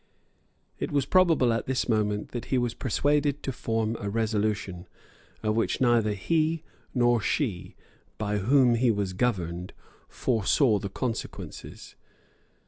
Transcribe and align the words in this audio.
It 0.79 0.91
was 0.91 1.05
probable 1.05 1.53
at 1.53 1.67
this 1.67 1.87
moment 1.87 2.29
that 2.29 2.45
he 2.45 2.57
was 2.57 2.73
persuaded 2.73 3.43
to 3.43 3.51
form 3.51 3.95
a 3.99 4.09
resolution, 4.09 4.87
of 5.43 5.55
which 5.55 5.79
neither 5.79 6.13
he 6.13 6.63
nor 6.95 7.21
she 7.21 7.75
by 8.17 8.39
whom 8.39 8.73
he 8.73 8.89
was 8.89 9.13
governed 9.13 9.73
foresaw 10.09 10.79
the 10.79 10.89
consequences. 10.89 11.93